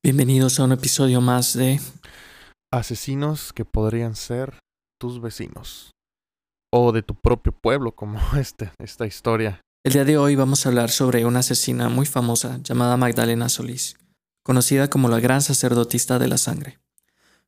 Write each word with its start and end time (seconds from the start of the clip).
Bienvenidos 0.00 0.60
a 0.60 0.64
un 0.64 0.70
episodio 0.70 1.20
más 1.20 1.54
de 1.54 1.80
Asesinos 2.72 3.52
que 3.52 3.64
podrían 3.64 4.14
ser 4.14 4.56
tus 4.96 5.20
vecinos. 5.20 5.90
O 6.72 6.92
de 6.92 7.02
tu 7.02 7.16
propio 7.16 7.50
pueblo, 7.50 7.90
como 7.90 8.20
este, 8.38 8.70
esta 8.78 9.06
historia. 9.06 9.60
El 9.84 9.94
día 9.94 10.04
de 10.04 10.16
hoy 10.16 10.36
vamos 10.36 10.64
a 10.64 10.68
hablar 10.68 10.90
sobre 10.90 11.24
una 11.24 11.40
asesina 11.40 11.88
muy 11.88 12.06
famosa 12.06 12.60
llamada 12.62 12.96
Magdalena 12.96 13.48
Solís, 13.48 13.96
conocida 14.44 14.88
como 14.88 15.08
la 15.08 15.18
gran 15.18 15.42
sacerdotista 15.42 16.20
de 16.20 16.28
la 16.28 16.38
sangre. 16.38 16.78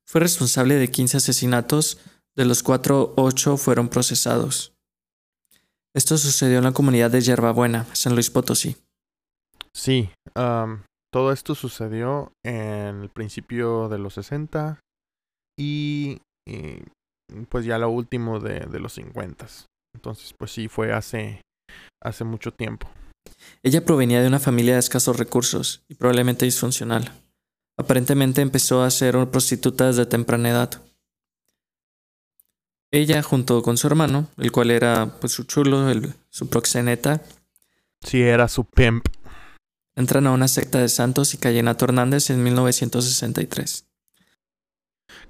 Fue 0.05 0.21
responsable 0.21 0.75
de 0.75 0.91
15 0.91 1.19
asesinatos, 1.19 1.99
de 2.35 2.47
los 2.47 2.65
cuatro, 2.65 3.15
ocho 3.17 3.59
fueron 3.59 3.89
procesados. 3.89 4.73
Esto 5.95 6.19
sucedió 6.19 6.59
en 6.59 6.65
la 6.65 6.73
comunidad 6.73 7.13
de 7.13 7.21
Yerbabuena, 7.21 7.87
San 7.93 8.15
Luis 8.15 8.29
Potosí. 8.29 8.77
Sí, 9.73 10.11
am, 10.35 10.83
todo 11.13 11.33
esto 11.33 11.55
sucedió 11.55 12.33
en 12.45 13.03
el 13.03 13.09
principio 13.11 13.89
de 13.89 13.99
los 13.99 14.15
60 14.15 14.79
y, 15.59 16.19
y, 16.47 16.83
pues 17.49 17.65
ya 17.65 17.79
lo 17.79 17.91
último 17.91 18.41
de, 18.41 18.61
de 18.61 18.81
los 18.81 18.95
50. 18.95 19.47
Entonces, 19.95 20.33
pues 20.39 20.53
sí, 20.53 20.69
fue 20.69 20.93
hace, 20.93 21.43
hace 22.03 22.25
mucho 22.25 22.53
tiempo. 22.53 22.89
Ella 23.63 23.85
provenía 23.85 24.23
de 24.23 24.29
una 24.29 24.39
familia 24.39 24.75
de 24.75 24.81
escasos 24.81 25.19
recursos 25.19 25.83
y 25.89 25.95
probablemente 25.95 26.45
disfuncional. 26.45 27.13
Aparentemente 27.79 28.41
empezó 28.41 28.83
a 28.83 28.91
ser 28.91 29.17
una 29.17 29.31
prostituta 29.31 29.87
desde 29.87 30.07
temprana 30.07 30.51
edad. 30.51 30.83
Ella, 32.93 33.23
junto 33.23 33.63
con 33.63 33.77
su 33.77 33.87
hermano, 33.87 34.29
el 34.37 34.51
cual 34.51 34.71
era 34.71 35.17
pues 35.21 35.33
su 35.33 35.45
chulo, 35.45 35.89
el, 35.91 36.15
su 36.29 36.49
proxeneta, 36.49 37.23
Sí, 38.03 38.23
era 38.23 38.49
su 38.49 38.65
pimp. 38.65 39.07
Entran 39.97 40.27
a 40.27 40.33
una 40.33 40.49
secta 40.49 40.79
de 40.79 40.89
santos 40.89 41.35
y 41.35 41.39
Cayenato 41.39 41.85
Hernández 41.85 42.31
en 42.31 42.43
1963. 42.43 43.87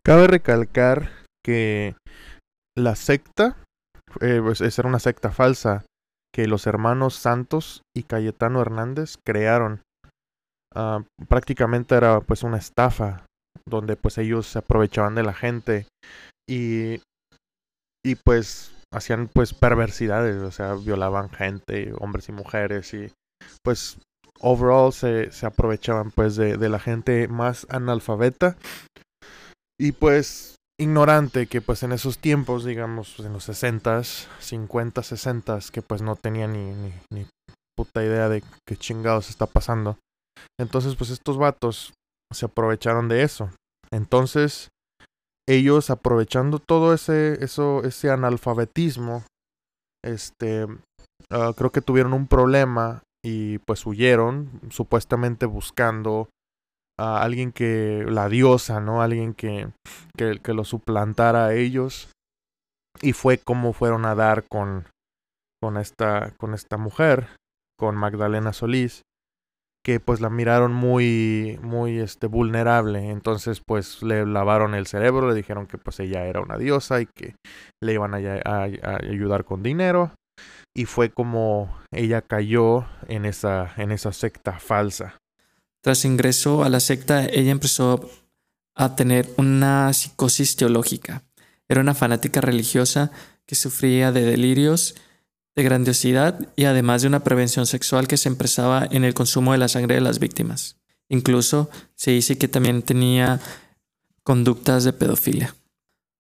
Cabe 0.05 0.27
recalcar 0.27 1.11
que 1.45 1.97
la 2.77 2.95
secta, 2.97 3.57
eh, 4.21 4.41
pues 4.43 4.61
esa 4.61 4.83
era 4.83 4.89
una 4.89 4.99
secta 4.99 5.31
falsa 5.31 5.85
que 6.33 6.47
los 6.47 6.67
hermanos 6.67 7.15
Santos 7.15 7.83
y 7.97 8.05
Cayetano 8.05 8.61
Hernández 8.61 9.17
crearon. 9.25 9.83
Ah, 10.75 11.03
prácticamente 11.29 11.97
era 11.97 12.21
pues 12.21 12.45
una 12.45 12.59
estafa 12.59 13.27
donde 13.67 13.97
pues 13.97 14.19
ellos 14.19 14.47
se 14.47 14.59
aprovechaban 14.61 15.15
de 15.17 15.25
la 15.25 15.35
gente 15.35 15.87
y, 16.49 17.01
y 18.05 18.15
pues 18.25 18.73
hacían 18.93 19.29
pues 19.29 19.53
perversidades, 19.53 20.37
o 20.37 20.51
sea, 20.51 20.75
violaban 20.75 21.31
gente, 21.31 21.93
hombres 21.99 22.29
y 22.29 22.33
mujeres 22.33 22.95
y 22.95 23.13
pues 23.65 23.99
overall 24.41 24.93
se, 24.93 25.31
se 25.33 25.47
aprovechaban 25.47 26.11
pues 26.11 26.37
de, 26.37 26.57
de 26.57 26.69
la 26.69 26.79
gente 26.79 27.29
más 27.29 27.67
analfabeta 27.71 28.57
y 29.79 29.93
pues 29.93 30.57
ignorante 30.79 31.47
que 31.47 31.61
pues 31.61 31.83
en 31.83 31.93
esos 31.93 32.19
tiempos, 32.19 32.65
digamos, 32.65 33.15
pues, 33.17 33.27
en 33.27 33.35
los 33.35 33.49
60s, 33.49 34.29
50, 34.39 35.03
60s, 35.03 35.71
que 35.71 35.83
pues 35.83 36.01
no 36.01 36.17
tenía 36.17 36.49
ni, 36.49 36.73
ni, 36.73 36.93
ni 37.13 37.27
puta 37.77 38.03
idea 38.03 38.29
de 38.29 38.43
qué 38.67 38.77
chingados 38.77 39.31
está 39.31 39.47
pasando. 39.47 39.99
Entonces 40.59 40.97
pues 40.97 41.11
estos 41.11 41.39
vatos 41.39 41.93
se 42.33 42.47
aprovecharon 42.47 43.09
de 43.09 43.23
eso. 43.23 43.51
Entonces 43.91 44.69
ellos 45.49 45.91
aprovechando 45.91 46.59
todo 46.59 46.95
ese, 46.95 47.43
eso, 47.45 47.83
ese 47.85 48.11
analfabetismo, 48.11 49.25
este, 50.05 50.67
ah, 51.31 51.53
creo 51.57 51.73
que 51.73 51.81
tuvieron 51.81 52.13
un 52.13 52.27
problema 52.27 53.03
y 53.25 53.59
pues 53.59 53.85
huyeron, 53.87 54.61
supuestamente 54.71 55.47
buscando 55.47 56.29
a 56.99 57.23
alguien 57.23 57.53
que, 57.53 58.05
la 58.09 58.29
diosa, 58.29 58.81
¿no? 58.81 59.03
Alguien 59.03 59.35
que, 59.35 59.69
que, 60.17 60.39
que 60.43 60.55
lo 60.55 60.65
suplantara 60.65 61.47
a 61.47 61.55
ellos. 61.55 62.11
Y 63.03 63.13
fue 63.13 63.39
como 63.39 63.73
fueron 63.73 64.05
a 64.05 64.15
dar 64.15 64.45
con, 64.49 64.87
con, 65.63 65.77
esta, 65.77 66.33
con 66.37 66.55
esta 66.55 66.77
mujer, 66.77 67.29
con 67.79 67.97
Magdalena 67.97 68.53
Solís, 68.53 69.03
que 69.85 70.01
pues 70.01 70.21
la 70.21 70.29
miraron 70.29 70.73
muy, 70.73 71.59
muy 71.63 71.99
este, 71.99 72.27
vulnerable. 72.27 73.11
Entonces 73.11 73.63
pues 73.67 74.03
le 74.03 74.27
lavaron 74.27 74.75
el 74.75 74.87
cerebro, 74.87 75.29
le 75.29 75.35
dijeron 75.35 75.67
que 75.67 75.79
pues 75.79 76.01
ella 76.01 76.27
era 76.27 76.41
una 76.41 76.59
diosa 76.59 77.01
y 77.01 77.07
que 77.07 77.35
le 77.83 77.95
iban 77.95 78.15
a, 78.15 78.63
ayudar 78.63 79.45
con 79.45 79.63
dinero. 79.63 80.13
Y 80.75 80.85
fue 80.85 81.11
como 81.11 81.75
ella 81.91 82.23
cayó 82.23 82.87
en 83.09 83.25
esa, 83.25 83.73
en 83.77 83.91
esa 83.91 84.13
secta 84.13 84.59
falsa. 84.59 85.21
Tras 85.83 86.05
ingreso 86.05 86.63
a 86.63 86.69
la 86.69 86.81
secta, 86.81 87.25
ella 87.25 87.51
empezó 87.51 88.11
a 88.75 88.95
tener 88.97 89.29
una 89.37 89.93
psicosis 89.93 90.57
teológica. 90.57 91.23
Era 91.69 91.81
una 91.81 91.95
fanática 91.95 92.41
religiosa 92.41 93.11
que 93.47 93.55
sufría 93.55 94.13
de 94.13 94.23
delirios, 94.23 94.95
de 95.57 95.63
grandiosidad 95.63 96.39
y 96.57 96.65
además 96.65 97.03
de 97.03 97.09
una 97.09 97.25
prevención 97.25 97.67
sexual 97.67 98.07
que 98.07 98.17
se 98.17 98.29
empresaba 98.29 98.87
en 98.91 99.05
el 99.05 99.15
consumo 99.15 99.53
de 99.53 99.59
la 99.59 99.69
sangre 99.69 99.97
de 99.97 100.01
las 100.01 100.19
víctimas. 100.19 100.77
Incluso 101.09 101.71
se 101.97 102.13
dice 102.13 102.39
que 102.39 102.49
también 102.49 102.83
tenía 102.83 103.41
conductas 104.23 104.85
de 104.85 104.93
pedofilia. 104.93 105.57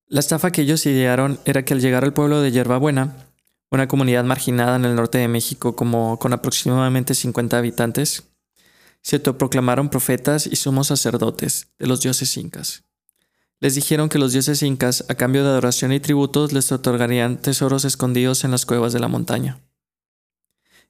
La 0.06 0.20
estafa 0.20 0.50
que 0.50 0.62
ellos 0.62 0.84
idearon 0.86 1.38
era 1.44 1.64
que 1.64 1.74
al 1.74 1.80
llegar 1.80 2.02
al 2.02 2.12
pueblo 2.12 2.40
de 2.40 2.50
Yerbabuena, 2.50 3.29
una 3.70 3.88
comunidad 3.88 4.24
marginada 4.24 4.76
en 4.76 4.84
el 4.84 4.96
norte 4.96 5.18
de 5.18 5.28
México 5.28 5.76
como 5.76 6.18
con 6.18 6.32
aproximadamente 6.32 7.14
50 7.14 7.56
habitantes, 7.56 8.28
se 9.02 9.16
autoproclamaron 9.16 9.88
profetas 9.88 10.46
y 10.46 10.56
sumos 10.56 10.88
sacerdotes 10.88 11.72
de 11.78 11.86
los 11.86 12.02
dioses 12.02 12.36
incas. 12.36 12.84
Les 13.60 13.74
dijeron 13.74 14.08
que 14.08 14.18
los 14.18 14.32
dioses 14.32 14.62
incas, 14.62 15.04
a 15.08 15.14
cambio 15.14 15.42
de 15.42 15.50
adoración 15.50 15.92
y 15.92 16.00
tributos, 16.00 16.52
les 16.52 16.72
otorgarían 16.72 17.40
tesoros 17.40 17.84
escondidos 17.84 18.44
en 18.44 18.50
las 18.50 18.66
cuevas 18.66 18.92
de 18.92 19.00
la 19.00 19.08
montaña, 19.08 19.60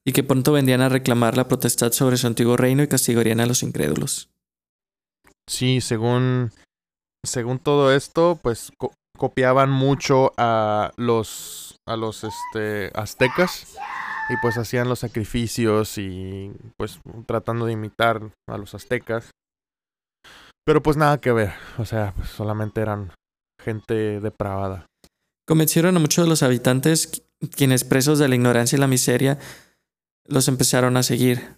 y 0.05 0.13
que 0.13 0.23
pronto 0.23 0.53
vendrían 0.53 0.81
a 0.81 0.89
reclamar 0.89 1.37
la 1.37 1.49
potestad 1.49 1.93
sobre 1.93 2.17
su 2.17 2.27
antiguo 2.27 2.57
reino 2.57 2.83
y 2.83 2.89
castigarían 2.89 3.41
a 3.41 3.47
los 3.47 3.63
incrédulos. 3.63 4.31
Sí, 5.47 5.81
según, 5.81 6.53
según 7.25 7.59
todo 7.59 7.93
esto, 7.93 8.39
pues 8.41 8.71
copiaban 9.21 9.71
mucho 9.71 10.33
a 10.39 10.93
los, 10.97 11.77
a 11.87 11.97
los 11.97 12.25
este, 12.25 12.91
aztecas 12.95 13.77
y 14.31 14.37
pues 14.41 14.57
hacían 14.57 14.89
los 14.89 15.01
sacrificios 15.01 15.99
y 15.99 16.51
pues 16.79 17.01
tratando 17.27 17.67
de 17.67 17.73
imitar 17.73 18.33
a 18.49 18.57
los 18.57 18.75
aztecas. 18.75 19.31
Pero 20.65 20.83
pues 20.83 20.97
nada 20.97 21.21
que 21.21 21.33
ver, 21.33 21.53
o 21.77 21.85
sea, 21.85 22.15
pues 22.17 22.31
solamente 22.31 22.81
eran 22.81 23.13
gente 23.63 24.21
depravada. 24.21 24.87
Convencieron 25.47 25.95
a 25.99 26.01
muchos 26.01 26.25
de 26.25 26.31
los 26.31 26.43
habitantes, 26.43 27.23
quienes 27.55 27.85
presos 27.85 28.19
de 28.19 28.29
la 28.29 28.37
ignorancia 28.37 28.77
y 28.77 28.81
la 28.81 28.87
miseria, 28.87 29.39
los 30.25 30.49
empezaron 30.49 30.97
a 30.97 31.03
seguir. 31.03 31.57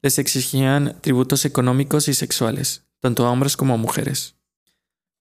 Les 0.00 0.20
exigían 0.20 1.00
tributos 1.00 1.44
económicos 1.44 2.06
y 2.06 2.14
sexuales, 2.14 2.86
tanto 3.00 3.26
a 3.26 3.32
hombres 3.32 3.56
como 3.56 3.74
a 3.74 3.78
mujeres. 3.78 4.37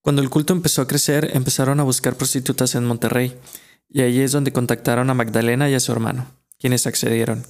Cuando 0.07 0.21
el 0.21 0.29
culto 0.29 0.53
empezó 0.53 0.81
a 0.81 0.87
crecer, 0.87 1.31
empezaron 1.33 1.81
a 1.81 1.83
buscar 1.83 2.15
prostitutas 2.15 2.75
en 2.75 2.85
Monterrey, 2.85 3.37
y 3.89 4.03
allí 4.03 4.21
es 4.21 4.31
donde 4.31 4.53
contactaron 4.53 5.09
a 5.09 5.13
Magdalena 5.13 5.69
y 5.69 5.73
a 5.73 5.81
su 5.81 5.91
hermano, 5.91 6.31
quienes 6.57 6.87
accedieron. 6.87 7.43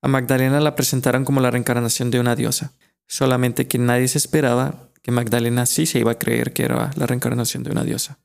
A 0.00 0.08
Magdalena 0.08 0.58
la 0.58 0.74
presentaron 0.74 1.24
como 1.24 1.40
la 1.40 1.52
reencarnación 1.52 2.10
de 2.10 2.18
una 2.18 2.34
diosa, 2.34 2.72
solamente 3.06 3.68
que 3.68 3.78
nadie 3.78 4.08
se 4.08 4.18
esperaba 4.18 4.88
que 5.00 5.12
Magdalena 5.12 5.64
sí 5.64 5.86
se 5.86 6.00
iba 6.00 6.10
a 6.10 6.18
creer 6.18 6.52
que 6.52 6.64
era 6.64 6.90
la 6.96 7.06
reencarnación 7.06 7.62
de 7.62 7.70
una 7.70 7.84
diosa. 7.84 8.18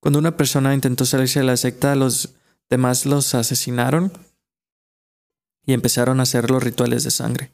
Cuando 0.00 0.18
una 0.18 0.38
persona 0.38 0.72
intentó 0.72 1.04
salirse 1.04 1.40
de 1.40 1.44
la 1.44 1.58
secta, 1.58 1.94
los 1.96 2.36
demás 2.70 3.04
los 3.04 3.34
asesinaron 3.34 4.14
y 5.66 5.74
empezaron 5.74 6.20
a 6.20 6.22
hacer 6.22 6.50
los 6.50 6.62
rituales 6.62 7.04
de 7.04 7.10
sangre. 7.10 7.52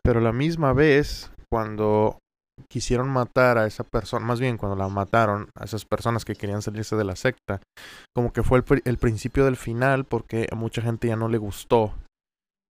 Pero 0.00 0.20
la 0.20 0.32
misma 0.32 0.72
vez, 0.72 1.28
cuando 1.48 2.19
quisieron 2.68 3.08
matar 3.08 3.58
a 3.58 3.66
esa 3.66 3.84
persona, 3.84 4.24
más 4.24 4.40
bien 4.40 4.56
cuando 4.56 4.76
la 4.76 4.88
mataron 4.88 5.48
a 5.54 5.64
esas 5.64 5.84
personas 5.84 6.24
que 6.24 6.34
querían 6.34 6.62
salirse 6.62 6.96
de 6.96 7.04
la 7.04 7.16
secta, 7.16 7.60
como 8.14 8.32
que 8.32 8.42
fue 8.42 8.58
el, 8.58 8.64
pr 8.64 8.82
el 8.84 8.98
principio 8.98 9.44
del 9.44 9.56
final 9.56 10.04
porque 10.04 10.46
a 10.50 10.56
mucha 10.56 10.82
gente 10.82 11.08
ya 11.08 11.16
no 11.16 11.28
le 11.28 11.38
gustó 11.38 11.94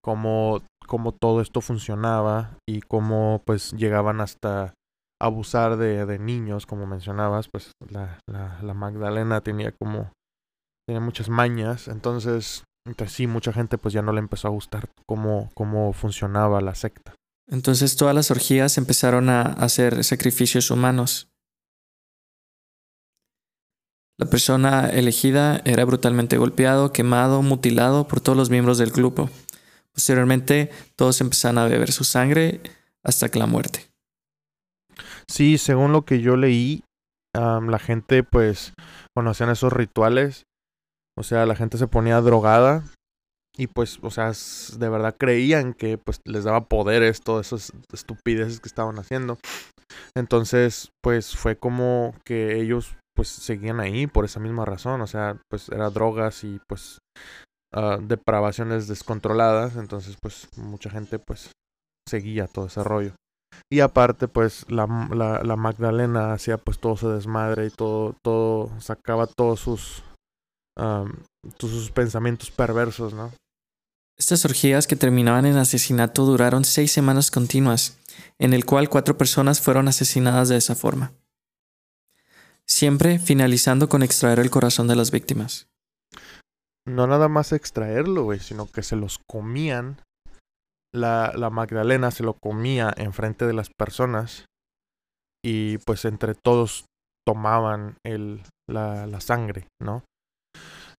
cómo, 0.03 0.63
cómo 0.87 1.13
todo 1.13 1.41
esto 1.41 1.61
funcionaba 1.61 2.57
y 2.69 2.81
cómo 2.81 3.43
pues 3.45 3.73
llegaban 3.73 4.21
hasta 4.21 4.75
abusar 5.21 5.77
de, 5.77 6.07
de 6.07 6.19
niños, 6.19 6.67
como 6.67 6.87
mencionabas, 6.87 7.49
pues 7.49 7.73
la, 7.91 8.19
la, 8.27 8.59
la 8.63 8.75
Magdalena 8.75 9.43
tenía 9.43 9.73
como 9.73 10.11
tenía 10.89 11.01
muchas 11.01 11.29
mañas, 11.29 11.89
entonces, 11.89 12.65
entonces 12.87 13.15
sí, 13.15 13.27
mucha 13.27 13.53
gente 13.53 13.79
pues 13.79 13.95
ya 13.95 14.03
no 14.03 14.13
le 14.13 14.19
empezó 14.19 14.49
a 14.49 14.51
gustar 14.51 14.89
cómo, 15.07 15.51
cómo 15.55 15.93
funcionaba 15.93 16.61
la 16.61 16.75
secta. 16.75 17.15
Entonces 17.51 17.97
todas 17.97 18.15
las 18.15 18.31
orgías 18.31 18.79
empezaron 18.79 19.29
a 19.29 19.43
hacer 19.43 20.05
sacrificios 20.05 20.71
humanos. 20.71 21.29
La 24.19 24.27
persona 24.27 24.89
elegida 24.89 25.61
era 25.65 25.85
brutalmente 25.85 26.37
golpeado, 26.37 26.93
quemado, 26.93 27.43
mutilado 27.43 28.07
por 28.07 28.21
todos 28.21 28.39
los 28.39 28.51
miembros 28.51 28.79
del 28.79 28.91
grupo. 28.91 29.31
Posteriormente, 29.93 30.71
todos 30.95 31.21
empezaron 31.21 31.59
a 31.59 31.67
beber 31.67 31.91
su 31.91 32.05
sangre 32.05 32.61
hasta 33.03 33.29
que 33.29 33.39
la 33.39 33.47
muerte. 33.47 33.91
Sí, 35.27 35.59
según 35.59 35.93
lo 35.93 36.05
que 36.05 36.21
yo 36.21 36.37
leí, 36.37 36.85
la 37.35 37.79
gente 37.81 38.23
pues 38.23 38.75
cuando 39.15 39.31
hacían 39.31 39.51
esos 39.51 39.73
rituales, 39.73 40.47
o 41.17 41.23
sea, 41.23 41.47
la 41.47 41.57
gente 41.57 41.79
se 41.79 41.89
ponía 41.89 42.21
drogada 42.21 42.85
y 43.61 43.67
pues, 43.67 43.99
o 44.01 44.11
sea, 44.11 44.33
de 44.79 44.89
verdad 44.89 45.15
creían 45.19 45.75
que 45.75 45.99
pues 45.99 46.19
les 46.25 46.45
daba 46.45 46.65
poder 46.65 47.03
esto, 47.03 47.39
esas 47.39 47.73
estupideces 47.93 48.59
que 48.59 48.69
estaban 48.69 48.99
haciendo. 48.99 49.37
Entonces, 50.17 50.93
pues 51.03 51.37
fue 51.37 51.57
como 51.57 52.15
que 52.25 52.59
ellos 52.59 52.97
pues 53.15 53.29
seguían 53.29 53.79
ahí 53.79 54.07
por 54.07 54.25
esa 54.25 54.41
misma 54.41 54.65
razón, 54.65 55.03
o 55.03 55.07
sea, 55.07 55.37
pues 55.51 55.69
era 55.69 55.91
drogas 55.91 56.43
y 56.43 56.59
pues 56.67 57.01
uh, 57.77 58.01
depravaciones 58.01 58.89
descontroladas, 58.89 59.77
entonces 59.77 60.17
pues 60.23 60.49
mucha 60.57 60.89
gente 60.89 61.19
pues 61.19 61.53
seguía 62.09 62.47
todo 62.47 62.69
ese 62.69 62.83
rollo. 62.83 63.13
Y 63.71 63.81
aparte, 63.81 64.27
pues, 64.27 64.65
la, 64.71 64.87
la, 65.45 65.57
Magdalena 65.57 66.33
hacía 66.33 66.57
pues 66.57 66.79
todo 66.79 66.97
su 66.97 67.11
desmadre 67.11 67.67
y 67.67 67.71
todo, 67.71 68.15
todo, 68.25 68.71
sacaba 68.81 69.27
todos 69.27 69.61
sus, 69.61 70.03
todos 70.75 71.15
sus 71.59 71.91
pensamientos 71.91 72.51
perversos, 72.51 73.13
¿no? 73.13 73.33
Estas 74.21 74.45
orgías 74.45 74.87
que 74.87 74.97
terminaban 74.97 75.47
en 75.47 75.57
asesinato 75.57 76.27
duraron 76.27 76.67
seis 76.67 76.93
semanas 76.93 77.31
continuas, 77.31 77.99
en 78.39 78.53
el 78.53 78.67
cual 78.67 78.91
cuatro 78.91 79.17
personas 79.17 79.63
fueron 79.63 79.89
asesinadas 79.89 80.51
de 80.51 80.59
esa 80.59 80.75
forma. 80.75 81.15
Siempre 82.67 83.19
finalizando 83.19 83.89
con 83.89 84.03
extraer 84.03 84.39
el 84.39 84.51
corazón 84.51 84.89
de 84.89 84.97
las 84.97 85.11
víctimas. 85.11 85.69
No 86.87 87.07
nada 87.07 87.29
más 87.29 87.55
extraerlo, 87.55 88.25
güey, 88.25 88.41
sino 88.41 88.71
que 88.71 88.83
se 88.83 88.95
los 88.95 89.21
comían 89.27 90.03
la, 90.95 91.33
la 91.35 91.49
Magdalena 91.49 92.11
se 92.11 92.23
lo 92.23 92.35
comía 92.35 92.93
enfrente 92.99 93.47
de 93.47 93.55
las 93.55 93.71
personas 93.71 94.45
y 95.43 95.79
pues 95.79 96.05
entre 96.05 96.35
todos 96.35 96.85
tomaban 97.27 97.97
el, 98.05 98.43
la, 98.69 99.07
la 99.07 99.23
sangre, 99.23 99.67
¿no? 99.81 100.05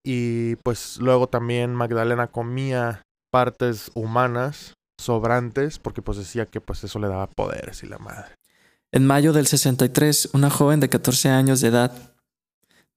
Y 0.04 0.56
pues 0.64 0.98
luego 1.00 1.28
también 1.28 1.76
Magdalena 1.76 2.26
comía 2.32 3.04
partes 3.32 3.90
humanas 3.96 4.76
sobrantes 4.98 5.80
porque 5.80 6.02
pues 6.02 6.18
decía 6.18 6.46
que 6.46 6.62
pues 6.62 6.84
eso 6.84 7.00
le 7.00 7.08
daba 7.08 7.28
poderes 7.28 7.82
y 7.84 7.88
la 7.88 7.98
madre. 7.98 8.36
En 8.92 9.08
mayo 9.08 9.34
del 9.34 9.48
63, 9.48 10.30
una 10.34 10.50
joven 10.50 10.80
de 10.80 10.90
14 10.90 11.30
años 11.30 11.62
de 11.62 11.70
edad 11.70 12.14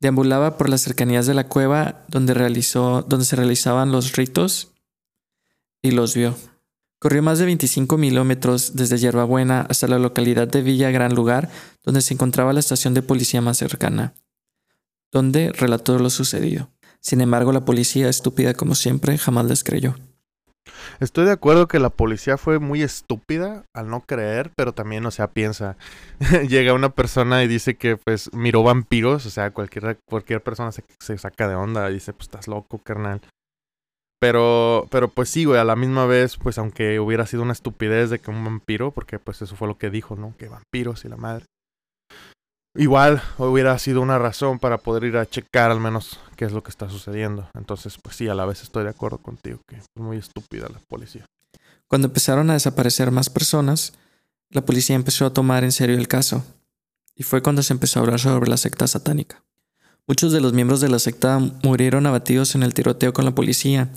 deambulaba 0.00 0.58
por 0.58 0.68
las 0.68 0.82
cercanías 0.82 1.26
de 1.26 1.34
la 1.34 1.48
cueva 1.48 2.04
donde, 2.08 2.34
realizó, 2.34 3.02
donde 3.02 3.24
se 3.24 3.36
realizaban 3.36 3.92
los 3.92 4.16
ritos 4.16 4.72
y 5.82 5.92
los 5.92 6.14
vio. 6.14 6.36
Corrió 6.98 7.22
más 7.22 7.38
de 7.38 7.44
25 7.46 7.96
kilómetros 7.98 8.76
desde 8.76 8.98
Yerbabuena 8.98 9.66
hasta 9.68 9.86
la 9.86 9.98
localidad 9.98 10.48
de 10.48 10.62
Villa 10.62 10.90
Gran 10.90 11.14
Lugar, 11.14 11.50
donde 11.84 12.00
se 12.00 12.14
encontraba 12.14 12.52
la 12.52 12.60
estación 12.60 12.94
de 12.94 13.02
policía 13.02 13.40
más 13.40 13.58
cercana, 13.58 14.14
donde 15.12 15.52
relató 15.52 15.98
lo 15.98 16.10
sucedido. 16.10 16.70
Sin 17.00 17.20
embargo, 17.20 17.52
la 17.52 17.64
policía, 17.64 18.08
estúpida 18.08 18.54
como 18.54 18.74
siempre, 18.74 19.18
jamás 19.18 19.44
les 19.44 19.62
creyó. 19.62 19.94
Estoy 21.00 21.26
de 21.26 21.32
acuerdo 21.32 21.68
que 21.68 21.78
la 21.78 21.90
policía 21.90 22.36
fue 22.36 22.58
muy 22.58 22.82
estúpida 22.82 23.64
al 23.74 23.88
no 23.88 24.00
creer, 24.00 24.50
pero 24.56 24.72
también, 24.72 25.04
o 25.06 25.10
sea, 25.10 25.28
piensa, 25.28 25.76
llega 26.48 26.74
una 26.74 26.90
persona 26.90 27.42
y 27.42 27.48
dice 27.48 27.76
que 27.76 27.96
pues 27.96 28.32
miró 28.32 28.62
vampiros, 28.62 29.26
o 29.26 29.30
sea, 29.30 29.50
cualquier, 29.50 29.98
cualquier 30.08 30.42
persona 30.42 30.72
se, 30.72 30.84
se 31.00 31.18
saca 31.18 31.48
de 31.48 31.54
onda 31.54 31.90
y 31.90 31.94
dice, 31.94 32.12
pues 32.12 32.28
estás 32.28 32.48
loco, 32.48 32.78
carnal. 32.78 33.20
Pero, 34.20 34.86
pero 34.90 35.08
pues 35.08 35.28
sí, 35.28 35.44
güey, 35.44 35.60
a 35.60 35.64
la 35.64 35.76
misma 35.76 36.06
vez, 36.06 36.38
pues 36.38 36.56
aunque 36.56 36.98
hubiera 36.98 37.26
sido 37.26 37.42
una 37.42 37.52
estupidez 37.52 38.08
de 38.08 38.20
que 38.20 38.30
un 38.30 38.42
vampiro, 38.42 38.90
porque 38.90 39.18
pues 39.18 39.42
eso 39.42 39.54
fue 39.54 39.68
lo 39.68 39.76
que 39.76 39.90
dijo, 39.90 40.16
¿no? 40.16 40.34
Que 40.38 40.48
vampiros 40.48 41.04
y 41.04 41.08
la 41.08 41.16
madre. 41.16 41.44
Igual 42.74 43.22
hubiera 43.38 43.78
sido 43.78 44.00
una 44.00 44.18
razón 44.18 44.58
para 44.58 44.78
poder 44.78 45.04
ir 45.04 45.16
a 45.16 45.26
checar 45.26 45.70
al 45.70 45.80
menos 45.80 46.18
qué 46.36 46.44
es 46.44 46.52
lo 46.52 46.62
que 46.62 46.70
está 46.70 46.88
sucediendo. 46.88 47.48
Entonces, 47.54 47.98
pues 48.02 48.16
sí, 48.16 48.28
a 48.28 48.34
la 48.34 48.46
vez 48.46 48.62
estoy 48.62 48.84
de 48.84 48.90
acuerdo 48.90 49.18
contigo, 49.18 49.60
que 49.68 49.76
es 49.76 49.84
muy 49.94 50.16
estúpida 50.16 50.68
la 50.68 50.80
policía. 50.88 51.24
Cuando 51.86 52.08
empezaron 52.08 52.50
a 52.50 52.54
desaparecer 52.54 53.10
más 53.10 53.30
personas, 53.30 53.92
la 54.50 54.64
policía 54.64 54.96
empezó 54.96 55.26
a 55.26 55.32
tomar 55.32 55.62
en 55.62 55.72
serio 55.72 55.96
el 55.96 56.08
caso. 56.08 56.44
Y 57.14 57.22
fue 57.22 57.42
cuando 57.42 57.62
se 57.62 57.72
empezó 57.72 58.00
a 58.00 58.02
hablar 58.02 58.18
sobre 58.18 58.50
la 58.50 58.56
secta 58.56 58.88
satánica. 58.88 59.44
Muchos 60.06 60.32
de 60.32 60.40
los 60.40 60.52
miembros 60.52 60.80
de 60.80 60.88
la 60.88 60.98
secta 60.98 61.38
murieron 61.62 62.06
abatidos 62.06 62.56
en 62.56 62.64
el 62.64 62.74
tiroteo 62.74 63.12
con 63.12 63.24
la 63.24 63.34
policía 63.34 63.90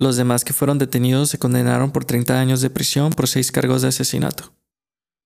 los 0.00 0.16
demás 0.16 0.44
que 0.44 0.52
fueron 0.52 0.78
detenidos 0.78 1.30
se 1.30 1.38
condenaron 1.38 1.90
por 1.90 2.04
30 2.04 2.38
años 2.38 2.60
de 2.60 2.70
prisión 2.70 3.10
por 3.12 3.26
seis 3.26 3.50
cargos 3.50 3.82
de 3.82 3.88
asesinato. 3.88 4.52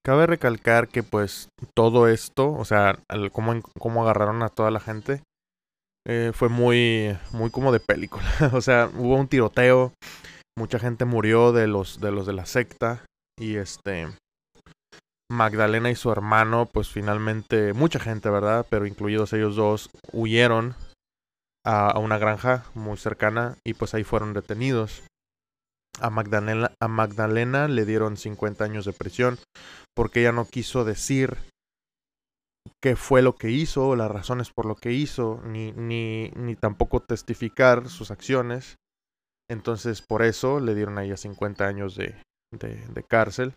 Cabe 0.04 0.26
recalcar 0.26 0.88
que 0.88 1.02
pues 1.02 1.48
todo 1.76 2.08
esto, 2.08 2.52
o 2.52 2.64
sea, 2.64 2.98
cómo, 3.32 3.60
cómo 3.78 4.02
agarraron 4.02 4.42
a 4.42 4.48
toda 4.48 4.70
la 4.70 4.80
gente, 4.80 5.22
eh, 6.06 6.32
fue 6.34 6.48
muy, 6.48 7.16
muy 7.32 7.50
como 7.50 7.72
de 7.72 7.80
película. 7.80 8.24
o 8.52 8.60
sea, 8.60 8.90
hubo 8.96 9.16
un 9.16 9.28
tiroteo, 9.28 9.92
mucha 10.58 10.78
gente 10.78 11.04
murió 11.04 11.52
de 11.52 11.66
los 11.66 12.00
de 12.00 12.10
los 12.10 12.26
de 12.26 12.32
la 12.32 12.46
secta 12.46 13.04
y 13.38 13.56
este 13.56 14.08
Magdalena 15.30 15.90
y 15.90 15.94
su 15.94 16.12
hermano, 16.12 16.66
pues 16.66 16.88
finalmente 16.88 17.72
mucha 17.72 17.98
gente, 17.98 18.28
¿verdad? 18.28 18.66
Pero 18.68 18.86
incluidos 18.86 19.32
ellos 19.32 19.56
dos 19.56 19.90
huyeron 20.12 20.74
a, 21.64 21.98
una 21.98 22.18
granja 22.18 22.64
muy 22.74 22.98
cercana 22.98 23.56
y 23.64 23.74
pues 23.74 23.94
ahí 23.94 24.04
fueron 24.04 24.34
detenidos. 24.34 25.02
A 26.02 26.88
Magdalena, 26.88 27.68
le 27.68 27.84
dieron 27.84 28.16
50 28.16 28.64
años 28.64 28.84
de 28.84 28.92
prisión 28.92 29.38
porque 29.94 30.20
ella 30.20 30.32
no 30.32 30.46
quiso 30.46 30.84
decir 30.84 31.36
qué 32.82 32.96
fue 32.96 33.22
lo 33.22 33.36
que 33.36 33.50
hizo, 33.50 33.96
las 33.96 34.10
razones 34.10 34.50
por 34.50 34.66
lo 34.66 34.76
que 34.76 34.92
hizo, 34.92 35.40
ni, 35.44 35.72
ni, 35.72 36.30
ni 36.34 36.56
tampoco 36.56 37.00
testificar 37.00 37.88
sus 37.88 38.10
acciones. 38.10 38.76
Entonces 39.50 40.02
por 40.02 40.22
eso 40.22 40.60
le 40.60 40.74
dieron 40.74 40.98
a 40.98 41.04
ella 41.04 41.16
50 41.16 41.66
años 41.66 41.96
de, 41.96 42.14
de, 42.52 42.76
de 42.88 43.02
cárcel. 43.02 43.54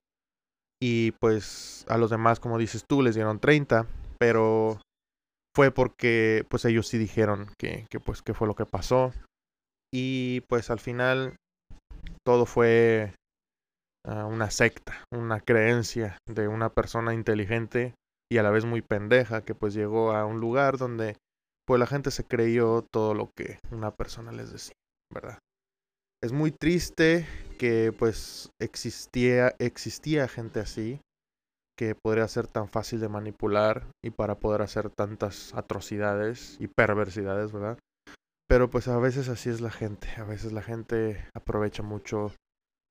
Y 0.81 1.12
pues 1.12 1.86
a 1.88 1.98
los 1.98 2.09
demás, 2.09 2.39
como 2.39 2.57
dices 2.57 2.86
tú, 2.88 3.01
les 3.01 3.15
dieron 3.15 3.39
30. 3.39 3.88
Pero 4.19 4.80
fue 5.56 5.71
porque 5.71 6.45
pues 6.50 6.65
ellos 6.65 6.88
sí 6.88 6.98
dijeron 6.98 7.50
que, 7.57 7.88
que 7.89 8.00
pues 8.00 8.21
qué 8.21 8.33
fue 8.33 8.48
lo 8.48 8.56
que 8.56 8.65
pasó 8.65 9.13
y 9.94 10.41
pues 10.41 10.69
al 10.69 10.80
final 10.80 11.38
todo 12.25 12.45
fue 12.45 13.13
ah, 14.06 14.25
una 14.25 14.50
secta, 14.50 15.04
una 15.12 15.39
creencia 15.39 16.17
de 16.27 16.48
una 16.48 16.70
persona 16.70 17.13
inteligente 17.13 17.94
y 18.32 18.38
a 18.38 18.44
la 18.44 18.51
vez 18.51 18.65
muy 18.65 18.82
pendeja 18.82 19.44
que 19.44 19.55
pues 19.55 19.74
llegó 19.74 20.12
a 20.12 20.25
un 20.25 20.39
lugar 20.39 20.77
donde 20.77 21.15
pues 21.67 21.79
la 21.79 21.88
gente 21.88 22.12
se 22.12 22.24
creyó 22.24 22.84
todo 22.91 23.13
lo 23.13 23.29
que 23.36 23.60
una 23.72 23.91
persona 23.91 24.32
les 24.32 24.51
decía, 24.51 24.75
¿verdad? 25.13 25.39
Es 26.24 26.32
muy 26.32 26.51
triste 26.51 27.27
que 27.60 27.94
pues 27.98 28.50
existía 28.60 29.53
existía 29.60 30.27
gente 30.27 30.60
así 30.60 31.00
que 31.77 31.94
podría 31.94 32.27
ser 32.27 32.48
tan 32.48 32.70
fácil 32.70 33.00
de 33.00 33.10
manipular 33.10 33.86
y 34.03 34.10
para 34.10 34.36
poder 34.36 34.62
hacer 34.62 34.89
tantas 34.89 35.53
atrocidades 35.53 36.58
y 36.60 36.67
perversidades, 36.67 37.51
¿verdad? 37.51 37.77
Pero 38.48 38.70
pues 38.70 38.88
a 38.88 38.98
veces 38.98 39.28
así 39.30 39.50
es 39.50 39.62
la 39.62 39.72
gente, 39.72 40.08
a 40.18 40.24
veces 40.24 40.52
la 40.52 40.62
gente 40.62 41.28
aprovecha 41.36 41.82
mucho 41.82 42.32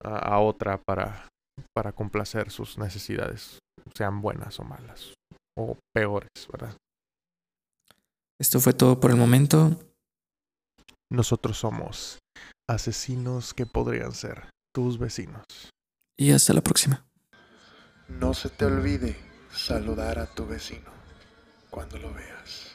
a, 0.02 0.38
otra 0.40 0.82
para, 0.82 1.28
para 1.74 1.92
complacer 1.92 2.50
sus 2.50 2.76
necesidades, 2.78 3.58
sean 3.94 4.20
buenas 4.20 4.58
o 4.58 4.64
malas, 4.64 5.14
o 5.56 5.78
peores, 5.94 6.28
¿verdad? 6.50 6.76
Esto 8.40 8.60
fue 8.60 8.72
todo 8.72 8.98
por 8.98 9.12
el 9.12 9.16
momento. 9.16 9.78
Nosotros 11.10 11.58
somos 11.58 12.18
asesinos 12.68 13.54
que 13.54 13.66
podrían 13.66 14.12
ser 14.12 14.50
tus 14.74 14.98
vecinos. 14.98 15.44
Y 16.18 16.32
hasta 16.32 16.52
la 16.52 16.60
próxima. 16.60 17.06
No 18.08 18.34
se 18.34 18.50
te 18.50 18.64
olvide 18.64 19.16
saludar 19.52 20.18
a 20.18 20.26
tu 20.26 20.46
vecino 20.46 20.90
cuando 21.70 21.98
lo 21.98 22.12
veas. 22.12 22.73